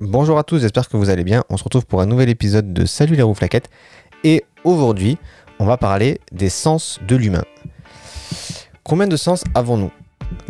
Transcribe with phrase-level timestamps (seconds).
[0.00, 1.42] Bonjour à tous, j'espère que vous allez bien.
[1.48, 3.70] On se retrouve pour un nouvel épisode de Salut les rouflaquettes.
[4.24, 5.16] Et aujourd'hui,
[5.58, 7.44] on va parler des sens de l'humain.
[8.84, 9.90] Combien de sens avons-nous?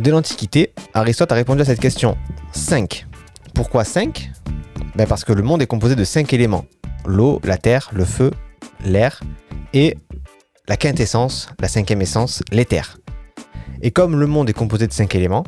[0.00, 2.16] Dès l'Antiquité, Aristote a répondu à cette question
[2.50, 3.06] 5.
[3.54, 4.32] Pourquoi 5
[4.96, 6.64] ben Parce que le monde est composé de 5 éléments
[7.04, 8.32] l'eau, la terre, le feu,
[8.84, 9.20] l'air
[9.72, 9.96] et
[10.66, 12.98] la quintessence, la cinquième essence, l'éther.
[13.80, 15.44] Et comme le monde est composé de 5 éléments,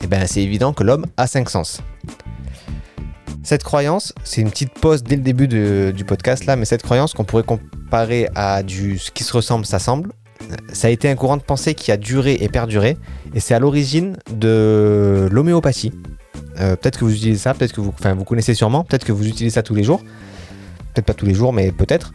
[0.00, 1.82] eh ben c'est évident que l'homme a 5 sens.
[3.42, 7.12] Cette croyance, c'est une petite pause dès le début du podcast là, mais cette croyance
[7.12, 10.10] qu'on pourrait comparer à du ce qui se ressemble s'assemble,
[10.72, 12.96] ça a été un courant de pensée qui a duré et perduré,
[13.34, 15.92] et c'est à l'origine de l'homéopathie.
[16.60, 19.54] Euh, peut-être que vous utilisez ça, peut-être que vous connaissez sûrement, peut-être que vous utilisez
[19.54, 20.02] ça tous les jours,
[20.94, 22.12] peut-être pas tous les jours, mais peut-être.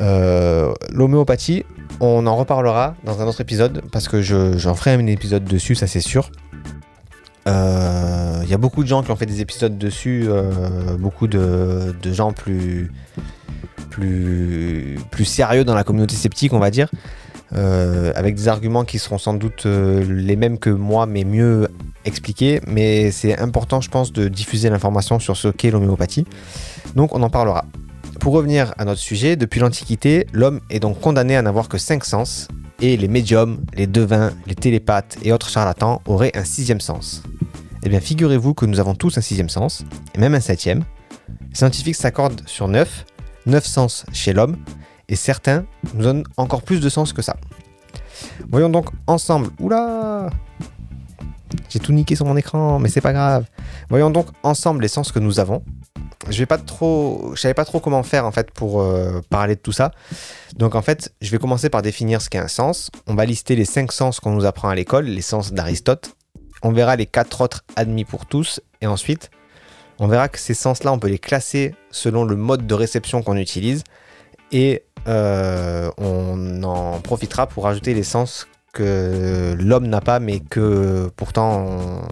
[0.00, 1.64] Euh, l'homéopathie,
[2.00, 5.86] on en reparlera dans un autre épisode parce que j'en ferai un épisode dessus, ça
[5.86, 6.30] c'est sûr.
[8.46, 11.26] Il euh, y a beaucoup de gens qui ont fait des épisodes dessus, euh, beaucoup
[11.26, 12.92] de, gens plus,
[13.90, 16.88] plus, sérieux dans la communauté sceptique, on va dire,
[17.54, 21.68] euh, avec des arguments qui seront sans doute les mêmes que moi, mais mieux
[22.04, 22.60] expliqués.
[22.68, 26.24] Mais c'est important, je pense, de diffuser l'information sur ce qu'est l'homéopathie.
[26.94, 27.64] Donc on en parlera.
[28.20, 32.04] Pour revenir à notre sujet, depuis l'Antiquité, l'homme est donc condamné à n'avoir que 5
[32.04, 32.48] sens,
[32.80, 37.22] et les médiums, les devins, les télépathes et autres charlatans auraient un sixième sens.
[37.86, 40.82] Eh bien, figurez-vous que nous avons tous un sixième sens, et même un septième.
[41.50, 43.06] Les scientifiques s'accordent sur neuf,
[43.46, 44.56] neuf sens chez l'homme,
[45.08, 47.36] et certains nous donnent encore plus de sens que ça.
[48.50, 49.50] Voyons donc ensemble.
[49.60, 50.30] Oula
[51.68, 53.44] J'ai tout niqué sur mon écran, mais c'est pas grave.
[53.88, 55.62] Voyons donc ensemble les sens que nous avons,
[56.28, 59.60] je vais pas trop, savais pas trop comment faire en fait pour euh, parler de
[59.60, 59.92] tout ça.
[60.56, 62.90] Donc en fait, je vais commencer par définir ce qu'est un sens.
[63.06, 66.16] On va lister les cinq sens qu'on nous apprend à l'école, les sens d'Aristote.
[66.66, 69.30] On verra les quatre autres admis pour tous, et ensuite,
[70.00, 73.36] on verra que ces sens-là, on peut les classer selon le mode de réception qu'on
[73.36, 73.84] utilise,
[74.50, 81.08] et euh, on en profitera pour ajouter les sens que l'homme n'a pas, mais que
[81.14, 82.02] pourtant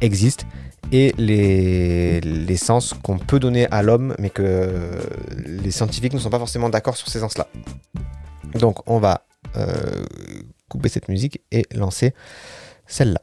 [0.00, 0.44] existent
[0.92, 4.92] et les, sens qu'on peut donner à l'homme, mais que
[5.36, 7.48] les scientifiques ne sont pas forcément d'accord sur ces sens-là.
[8.54, 9.26] Donc on va
[9.56, 10.04] euh,
[10.68, 12.14] couper cette musique et lancer
[12.86, 13.20] celle-là.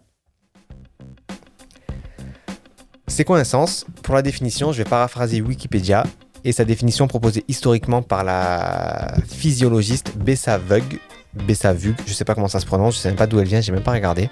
[3.07, 3.85] C'est quoi un sens?
[4.03, 6.05] Pour la définition, je vais paraphraser Wikipédia
[6.43, 10.99] et sa définition proposée historiquement par la physiologiste Bessa Vug.
[11.33, 13.47] Bessa Vug, je sais pas comment ça se prononce, je sais même pas d'où elle
[13.47, 14.29] vient, j'ai même pas regardé.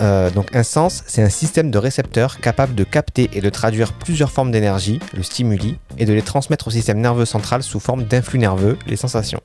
[0.00, 3.92] Euh, donc un sens, c'est un système de récepteurs capable de capter et de traduire
[3.92, 8.04] plusieurs formes d'énergie, le stimuli, et de les transmettre au système nerveux central sous forme
[8.04, 9.40] d'influx nerveux, les sensations.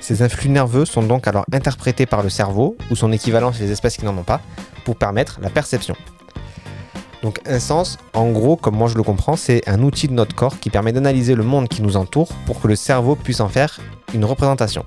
[0.00, 3.72] Ces influx nerveux sont donc alors interprétés par le cerveau, ou son équivalent chez les
[3.72, 4.40] espèces qui n'en ont pas,
[4.84, 5.96] pour permettre la perception.
[7.22, 10.36] Donc un sens, en gros, comme moi je le comprends, c'est un outil de notre
[10.36, 13.48] corps qui permet d'analyser le monde qui nous entoure pour que le cerveau puisse en
[13.48, 13.80] faire
[14.14, 14.84] une représentation.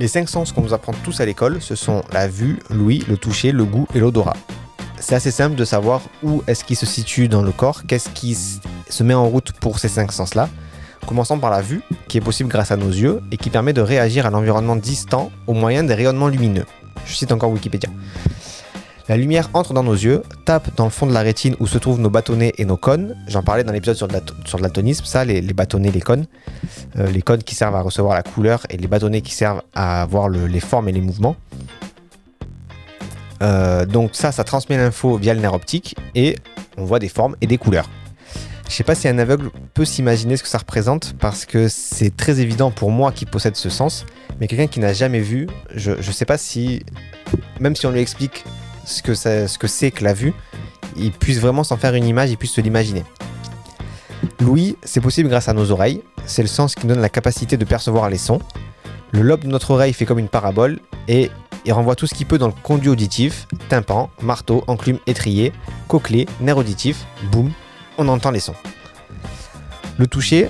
[0.00, 3.16] Les cinq sens qu'on nous apprend tous à l'école, ce sont la vue, l'ouïe, le
[3.16, 4.36] toucher, le goût et l'odorat.
[4.98, 8.34] C'est assez simple de savoir où est-ce qu'il se situe dans le corps, qu'est-ce qui
[8.34, 10.48] se met en route pour ces cinq sens-là.
[11.06, 13.82] Commençons par la vue, qui est possible grâce à nos yeux et qui permet de
[13.82, 16.66] réagir à l'environnement distant au moyen des rayonnements lumineux.
[17.06, 17.90] Je cite encore Wikipédia.
[19.06, 21.76] La lumière entre dans nos yeux, tape dans le fond de la rétine où se
[21.76, 23.14] trouvent nos bâtonnets et nos cônes.
[23.28, 24.08] J'en parlais dans l'épisode sur,
[24.46, 26.24] sur l'atonisme, ça, les, bâtonnets, les cônes.
[26.98, 30.06] Euh, les cônes qui servent à recevoir la couleur et les bâtonnets qui servent à
[30.06, 31.36] voir les formes et les mouvements.
[33.42, 36.36] Euh, donc ça, ça transmet l'info via le nerf optique et
[36.78, 37.90] on voit des formes et des couleurs.
[38.70, 42.16] Je sais pas si un aveugle peut s'imaginer ce que ça représente parce que c'est
[42.16, 44.06] très évident pour moi qui possède ce sens,
[44.40, 46.82] mais quelqu'un qui n'a jamais vu, je ne sais pas si,
[47.60, 48.44] même si on lui explique
[48.84, 50.32] ce que c'est ce que, la vue,
[50.96, 53.04] il puisse vraiment s'en faire une image, il puisse se l'imaginer.
[54.40, 57.64] L'ouïe, c'est possible grâce à nos oreilles, c'est le sens qui donne la capacité de
[57.64, 58.40] percevoir les sons.
[59.12, 61.30] Le lobe de notre oreille fait comme une parabole et
[61.64, 65.52] il renvoie tout ce qu'il peut dans le conduit auditif, tympan, marteau, enclume, étrier,
[65.88, 67.50] cochlée, nerf auditif, boum,
[67.96, 68.54] on entend les sons.
[69.98, 70.48] Le toucher,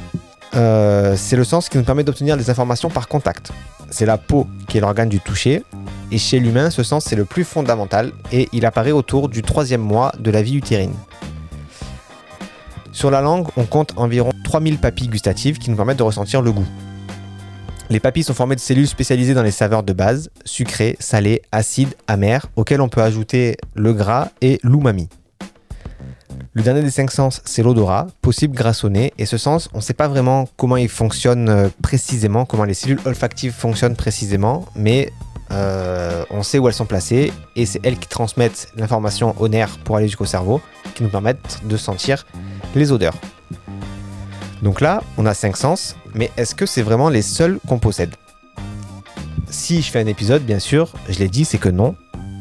[0.54, 3.52] euh, c'est le sens qui nous permet d'obtenir des informations par contact.
[3.90, 5.62] C'est la peau qui est l'organe du toucher
[6.10, 9.80] et chez l'humain, ce sens c'est le plus fondamental et il apparaît autour du troisième
[9.80, 10.94] mois de la vie utérine.
[12.92, 16.52] Sur la langue, on compte environ 3000 papilles gustatives qui nous permettent de ressentir le
[16.52, 16.66] goût.
[17.90, 21.94] Les papilles sont formées de cellules spécialisées dans les saveurs de base, sucrées, salées, acides,
[22.06, 25.08] amères, auxquelles on peut ajouter le gras et l'umami.
[26.52, 29.78] Le dernier des cinq sens, c'est l'odorat, possible grâce au nez, et ce sens, on
[29.78, 34.64] ne sait pas vraiment comment il fonctionne euh, précisément, comment les cellules olfactives fonctionnent précisément,
[34.76, 35.12] mais
[35.54, 39.78] euh, on sait où elles sont placées et c'est elles qui transmettent l'information au nerf
[39.84, 40.60] pour aller jusqu'au cerveau,
[40.94, 42.26] qui nous permettent de sentir
[42.74, 43.14] les odeurs.
[44.62, 48.14] Donc là, on a cinq sens, mais est-ce que c'est vraiment les seuls qu'on possède?
[49.48, 51.94] Si je fais un épisode, bien sûr, je l'ai dit, c'est que non.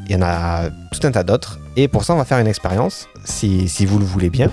[0.07, 1.59] Il y en a tout un tas d'autres.
[1.75, 4.51] Et pour ça, on va faire une expérience, si vous le voulez bien.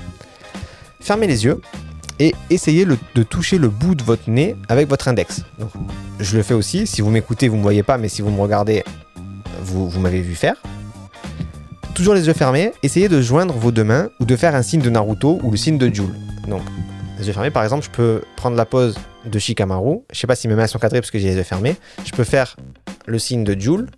[1.01, 1.61] Fermez les yeux
[2.21, 5.43] et essayez de toucher le bout de votre nez avec votre index.
[6.21, 6.87] Je le fais aussi.
[6.87, 8.85] Si vous m'écoutez, vous ne me voyez pas, mais si vous me regardez,
[9.63, 10.57] vous, m'avez vu faire.
[11.95, 14.83] Toujours les yeux fermés, essayez de joindre vos deux mains ou de faire un signe
[14.83, 16.15] de Naruto ou le signe de Joule.
[16.47, 16.63] Donc,
[17.19, 20.01] les yeux fermés, par exemple, je peux prendre la pose de Shikamaru.
[20.13, 21.77] Je sais pas si mes mains sont cadrées parce que j'ai les yeux fermés.
[22.05, 22.57] Je peux faire
[23.07, 23.89] le signe de Joule.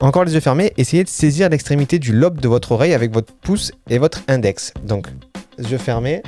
[0.00, 3.32] Encore les yeux fermés, essayez de saisir l'extrémité du lobe de votre oreille avec votre
[3.32, 4.74] pouce et votre index.
[4.84, 5.08] Donc,
[5.58, 6.22] yeux fermés,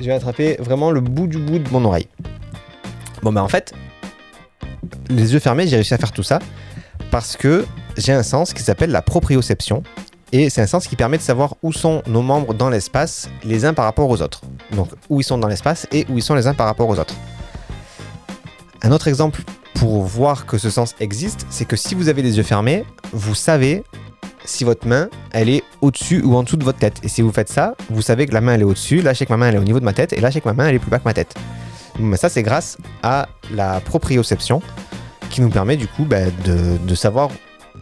[0.00, 2.08] je vais attraper vraiment le bout du bout de mon oreille.
[3.22, 3.74] Bon, bah en fait,
[5.08, 6.38] les yeux fermés, j'ai réussi à faire tout ça
[7.10, 7.66] parce que
[7.96, 9.82] j'ai un sens qui s'appelle la proprioception.
[10.32, 13.64] Et c'est un sens qui permet de savoir où sont nos membres dans l'espace les
[13.64, 14.42] uns par rapport aux autres.
[14.72, 16.98] Donc où ils sont dans l'espace et où ils sont les uns par rapport aux
[16.98, 17.14] autres.
[18.82, 19.42] Un autre exemple
[19.74, 23.34] pour voir que ce sens existe, c'est que si vous avez les yeux fermés, vous
[23.34, 23.82] savez
[24.44, 27.00] si votre main, elle est au-dessus ou en dessous de votre tête.
[27.02, 29.18] Et si vous faites ça, vous savez que la main, elle est au-dessus, là, je
[29.18, 30.40] sais que ma main, elle est au niveau de ma tête, et là, je sais
[30.40, 31.34] que ma main, elle est plus bas que ma tête.
[31.98, 34.62] Mais ça, c'est grâce à la proprioception
[35.30, 37.30] qui nous permet du coup bah, de, savoir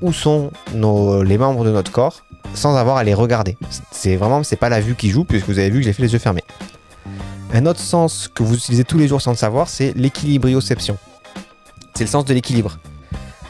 [0.03, 2.23] où sont nos, les membres de notre corps
[2.55, 3.57] sans avoir à les regarder.
[3.91, 6.03] C'est vraiment, c'est pas la vue qui joue puisque vous avez vu que j'ai fait
[6.03, 6.45] les yeux fermés.
[7.53, 10.99] Un autre sens que vous utilisez tous les jours sans le savoir, c'est l'équilibrioception.
[11.95, 12.79] C'est le sens de l'équilibre.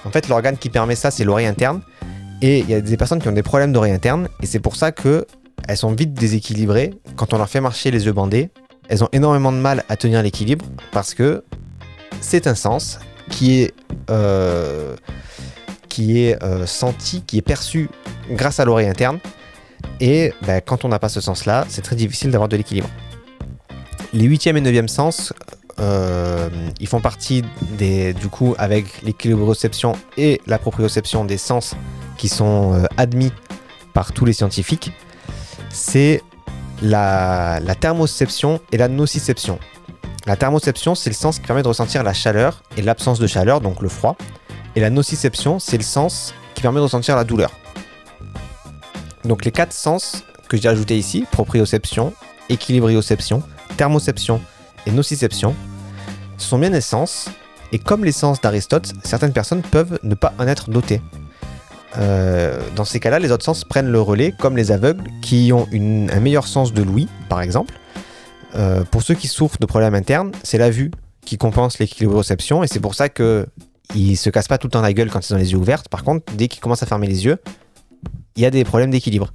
[0.04, 1.80] En fait, l'organe qui permet ça, c'est l'oreille interne.
[2.40, 4.76] Et il y a des personnes qui ont des problèmes d'oreille interne, et c'est pour
[4.76, 5.26] ça que
[5.66, 6.94] elles sont vite déséquilibrées.
[7.16, 8.50] Quand on leur fait marcher les yeux bandés,
[8.88, 11.44] elles ont énormément de mal à tenir l'équilibre parce que
[12.20, 13.74] c'est un sens qui est,
[14.10, 14.96] euh,
[15.88, 17.90] qui est euh, senti, qui est perçu
[18.30, 19.18] grâce à l'oreille interne.
[20.00, 22.88] Et ben, quand on n'a pas ce sens-là, c'est très difficile d'avoir de l'équilibre.
[24.14, 25.34] Les 8e et 9e sens,
[25.80, 26.48] euh,
[26.80, 31.74] ils font partie des, du coup, avec l'équilibroception et la proprioception des sens
[32.16, 33.32] qui sont euh, admis
[33.92, 34.92] par tous les scientifiques,
[35.70, 36.22] c'est
[36.82, 39.58] la, thermoception et la nociception.
[40.26, 43.60] La thermoception, c'est le sens qui permet de ressentir la chaleur et l'absence de chaleur,
[43.60, 44.16] donc le froid.
[44.76, 47.52] Et la nociception, c'est le sens qui permet de ressentir la douleur.
[49.24, 52.12] Donc les quatre sens que j'ai ajoutés ici, proprioception,
[52.48, 53.42] équilibrioception,
[53.76, 54.40] thermoception
[54.88, 55.54] et nociception,
[56.38, 57.28] ce sont bien des sens,
[57.72, 61.02] et comme les sens d'Aristote, certaines personnes peuvent ne pas en être dotées.
[61.98, 65.68] Euh, dans ces cas-là, les autres sens prennent le relais, comme les aveugles qui ont
[65.72, 67.74] un meilleur sens de l'ouïe, par exemple.
[68.54, 70.90] Euh, pour ceux qui souffrent de problèmes internes, c'est la vue
[71.24, 73.46] qui compense l'équilibroception, et c'est pour ça qu'ils
[73.94, 75.82] ne se cassent pas tout le temps la gueule quand ils ont les yeux ouverts.
[75.90, 77.36] Par contre, dès qu'ils commencent à fermer les yeux,
[78.36, 79.32] il y a des problèmes d'équilibre.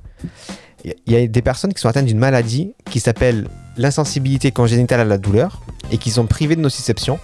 [0.83, 3.47] Il y a des personnes qui sont atteintes d'une maladie qui s'appelle
[3.77, 5.61] l'insensibilité congénitale à la douleur
[5.91, 7.19] et qui sont privées de nociception.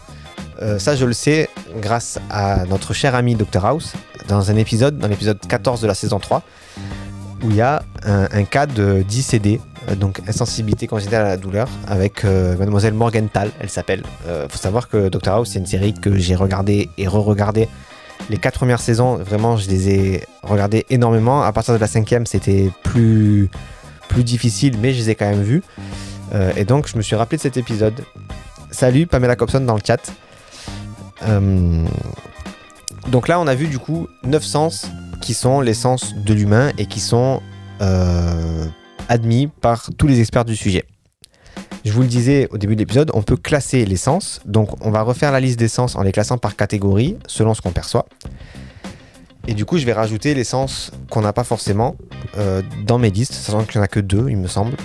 [0.61, 1.49] Euh, ça, je le sais
[1.81, 3.93] grâce à notre cher ami Dr House,
[4.27, 6.43] dans un épisode, dans l'épisode 14 de la saison 3,
[7.43, 11.69] où il y a un, cas de d'ICD, euh, donc insensibilité congénitale à la douleur,
[11.87, 14.03] avec euh, mademoiselle Morgenthal, elle s'appelle.
[14.27, 17.69] Il faut savoir que Dr House, c'est une série que j'ai regardée et re-regardée
[18.29, 21.41] les quatre premières saisons, vraiment, je les ai regardées énormément.
[21.41, 23.49] À partir de la cinquième, c'était plus,
[24.07, 25.63] plus difficile, mais je les ai quand même vus.
[26.33, 28.03] Euh, et donc, je me suis rappelé de cet épisode.
[28.71, 30.11] Salut Pamela Cobson dans le chat.
[31.23, 31.85] Euh,
[33.07, 34.87] donc là, on a vu du coup 9 sens
[35.21, 37.41] qui sont les sens de l'humain et qui sont
[37.81, 38.65] euh,
[39.09, 40.85] admis par tous les experts du sujet.
[41.83, 44.41] Je vous le disais au début de l'épisode, on peut classer les sens.
[44.45, 47.61] Donc on va refaire la liste des sens en les classant par catégorie selon ce
[47.61, 48.05] qu'on perçoit.
[49.47, 51.95] Et du coup, je vais rajouter les sens qu'on n'a pas forcément
[52.85, 54.75] dans mes listes, sachant qu'il n'y en a que deux, il me semble.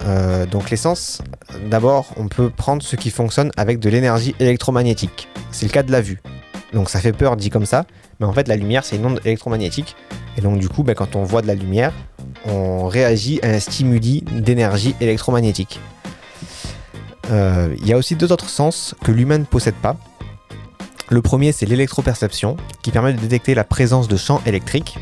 [0.00, 1.20] Euh, donc les sens,
[1.68, 5.28] d'abord, on peut prendre ce qui fonctionne avec de l'énergie électromagnétique.
[5.50, 6.22] C'est le cas de la vue.
[6.72, 7.84] Donc ça fait peur dit comme ça,
[8.18, 9.94] mais en fait la lumière c'est une onde électromagnétique.
[10.38, 11.92] Et donc du coup, ben, quand on voit de la lumière,
[12.46, 15.80] on réagit à un stimuli d'énergie électromagnétique.
[17.30, 19.96] Euh, il y a aussi deux autres sens que l'humain ne possède pas.
[21.08, 24.98] Le premier, c'est l'électroperception, qui permet de détecter la présence de champs électriques.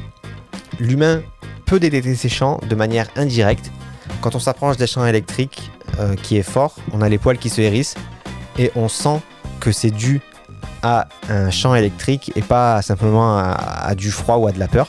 [0.80, 1.22] L'humain
[1.66, 3.70] peut détecter ces champs de manière indirecte.
[4.20, 7.48] Quand on s'approche des champs électriques euh, qui est fort, on a les poils qui
[7.48, 7.94] se hérissent
[8.58, 9.20] et on sent
[9.60, 10.20] que c'est dû
[10.82, 14.88] à un champ électrique et pas simplement à, du froid ou à de la peur.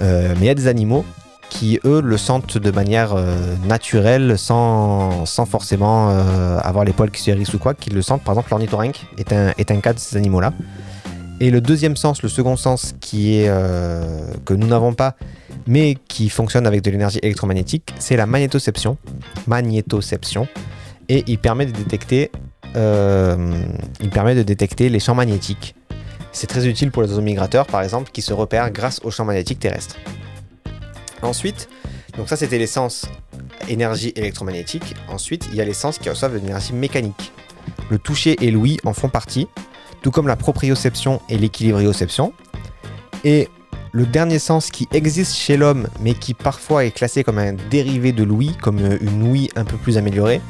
[0.00, 1.04] Euh, mais il y a des animaux
[1.50, 6.10] qui eux le sentent de manière euh, naturelle sans, sans forcément
[6.58, 8.22] avoir les poils qui se hérissent ou quoi, qui le sentent.
[8.22, 10.52] Par exemple, l'ornithorynque un, est un cas de ces animaux-là.
[11.40, 15.14] Et le deuxième sens, le second sens qui est euh, que nous n'avons pas,
[15.66, 18.98] mais qui fonctionne avec de l'énergie électromagnétique, c'est la magnétoception.
[21.08, 22.32] Et il permet de détecter,
[22.74, 23.62] euh,
[24.00, 25.76] il permet de détecter les champs magnétiques.
[26.32, 29.24] C'est très utile pour les oiseaux migrateurs, par exemple, qui se repèrent grâce aux champs
[29.24, 29.96] magnétiques terrestres.
[31.22, 31.68] Ensuite,
[32.16, 33.06] donc ça c'était l'essence
[33.68, 34.94] énergie électromagnétique.
[35.08, 37.32] Ensuite, il y a les sens qui reçoivent de l'énergie mécanique.
[37.90, 39.46] Le toucher et l'ouïe en font partie,
[40.02, 42.32] tout comme la proprioception et l'équilibrioception.
[43.24, 43.48] Et
[43.92, 48.12] le dernier sens qui existe chez l'homme, mais qui parfois est classé comme un dérivé
[48.12, 50.40] de l'ouïe, comme une ouïe un peu plus améliorée,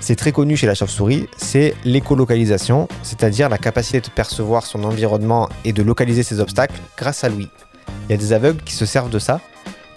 [0.00, 5.48] c'est très connu chez la chauve-souris, c'est l'écolocalisation, c'est-à-dire la capacité de percevoir son environnement
[5.64, 7.50] et de localiser ses obstacles grâce à l'ouïe.
[8.08, 9.40] Il y a des aveugles qui se servent de ça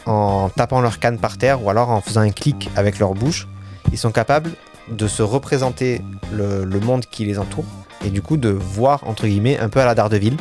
[0.05, 3.47] en tapant leur canne par terre ou alors en faisant un clic avec leur bouche.
[3.91, 4.51] Ils sont capables
[4.91, 6.01] de se représenter
[6.33, 7.65] le, monde qui les entoure
[8.05, 10.37] et du coup de voir entre guillemets un peu à la Daredevil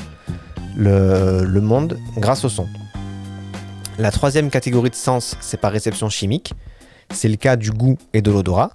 [0.76, 2.66] le, le monde grâce au son.
[3.98, 6.54] La troisième catégorie de sens, c'est par réception chimique.
[7.12, 8.70] C'est le cas du goût et de l'odorat.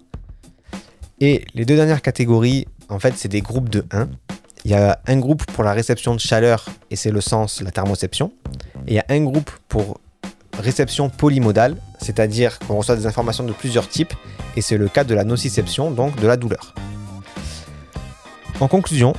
[1.21, 4.09] Et les deux dernières catégories, en fait, c'est des groupes de 1.
[4.65, 7.71] Il y a un groupe pour la réception de chaleur et c'est le sens, la
[7.71, 8.33] thermoception.
[8.87, 10.01] Et il y a un groupe pour
[10.59, 14.13] réception polymodale, c'est-à-dire qu'on reçoit des informations de plusieurs types
[14.55, 16.73] et c'est le cas de la nociception, donc de la douleur.
[18.59, 19.13] En conclusion,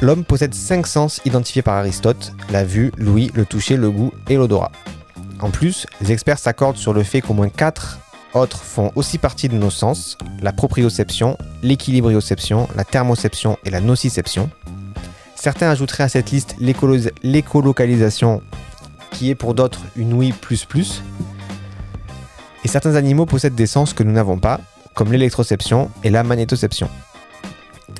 [0.00, 4.36] l'homme possède 5 sens identifiés par Aristote, la vue, l'ouïe, le toucher, le goût et
[4.36, 4.72] l'odorat.
[5.40, 7.98] En plus, les experts s'accordent sur le fait qu'au moins 4
[8.34, 14.50] autres font aussi partie de nos sens, la proprioception, l'équilibrioception, la thermoception et la nociception.
[15.34, 18.42] Certains ajouteraient à cette liste l'écolocalisation,
[19.10, 21.02] qui est pour d'autres une ouïe plus plus.
[22.64, 24.60] Et certains animaux possèdent des sens que nous n'avons pas,
[24.94, 26.88] comme l'électroception et la magnétoception.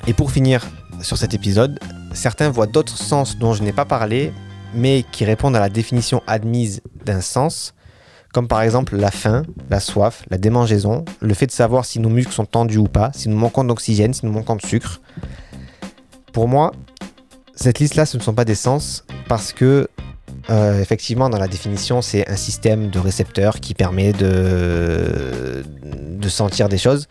[0.06, 0.66] Et pour finir
[1.02, 1.78] sur cet épisode,
[2.12, 4.32] certains voient d'autres sens dont je n'ai pas parlé,
[4.74, 7.74] mais qui répondent à la définition admise d'un sens,
[8.32, 12.08] comme par exemple la faim, la soif, la démangeaison, le fait de savoir si nos
[12.08, 15.00] muscles sont tendus ou pas, si nous manquons d'oxygène, si nous manquons de sucre.
[16.32, 16.72] Pour moi,
[17.54, 19.88] cette liste-là, ce ne sont pas des sens parce que,
[20.50, 25.62] euh, effectivement, dans la définition, c'est un système de récepteurs qui permet de,
[26.28, 27.08] sentir des choses.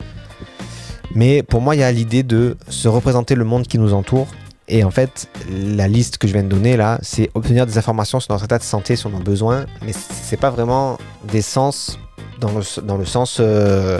[1.13, 4.27] Mais pour moi, il y a l'idée de se représenter le monde qui nous entoure
[4.69, 8.19] et en fait, la liste que je viens de donner là, c'est obtenir des informations
[8.19, 11.98] sur notre état de santé, sur nos besoins, mais c'est pas vraiment des sens
[12.39, 14.00] dans le, dans le sens euh,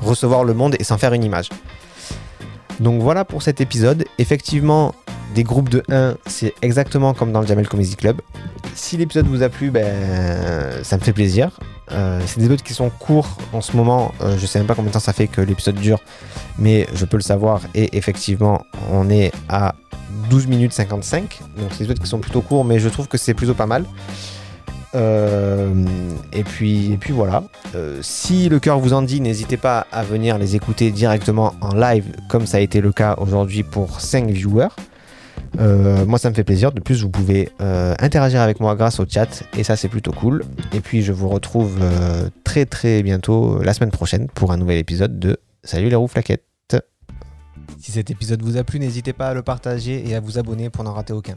[0.00, 1.50] recevoir le monde et s'en faire une image.
[2.80, 4.04] Donc voilà pour cet épisode.
[4.18, 4.94] Effectivement,
[5.34, 8.20] des groupes de 1, c'est exactement comme dans le Jamel Comedy Club.
[8.74, 11.50] Si l'épisode vous a plu, ben, ça me fait plaisir.
[11.92, 14.12] Euh, c'est des épisodes qui sont courts en ce moment.
[14.20, 16.00] Euh, je sais même pas combien de temps ça fait que l'épisode dure,
[16.58, 17.60] mais je peux le savoir.
[17.74, 19.74] Et effectivement, on est à
[20.30, 21.40] 12 minutes 55.
[21.56, 23.66] Donc c'est des épisodes qui sont plutôt courts, mais je trouve que c'est plutôt pas
[23.66, 23.84] mal.
[24.94, 25.84] Euh,
[26.32, 27.44] et, puis, et puis voilà.
[27.74, 31.74] Euh, si le cœur vous en dit, n'hésitez pas à venir les écouter directement en
[31.74, 34.68] live, comme ça a été le cas aujourd'hui pour 5 viewers.
[35.58, 36.72] Euh, moi, ça me fait plaisir.
[36.72, 40.44] De plus, vous pouvez interagir avec moi grâce au chat, et ça, c'est plutôt cool.
[40.72, 41.78] Et puis, je vous retrouve
[42.44, 46.44] très très bientôt la semaine prochaine pour un nouvel épisode de Salut les roues flaquettes.
[47.78, 50.70] Si cet épisode vous a plu, n'hésitez pas à le partager et à vous abonner
[50.70, 51.36] pour n'en rater aucun.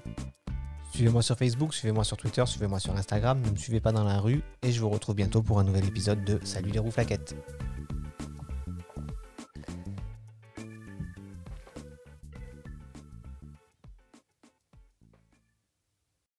[0.93, 4.19] Suivez-moi sur Facebook, suivez-moi sur Twitter, suivez-moi sur Instagram, ne me suivez pas dans la
[4.19, 7.35] rue et je vous retrouve bientôt pour un nouvel épisode de Salut les roues flaquettes.